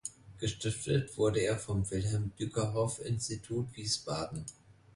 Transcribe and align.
Gestiftet 0.39 1.15
wurde 1.15 1.41
er 1.41 1.59
vom 1.59 1.87
Wilhelm 1.91 2.31
Dyckerhoff 2.39 2.97
Institut, 3.05 3.67
Wiesbaden. 3.75 4.45